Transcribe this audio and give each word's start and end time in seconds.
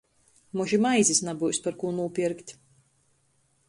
Mož 0.59 0.73
i 0.77 0.79
maizis 0.85 1.21
nabyus, 1.29 1.61
par 1.69 1.79
kū 1.85 1.95
nūpierkt... 2.01 2.59